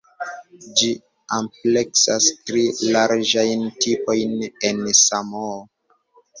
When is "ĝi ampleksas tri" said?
0.79-2.65